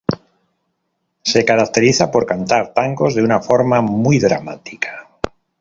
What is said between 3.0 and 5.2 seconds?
de una forma muy dramática.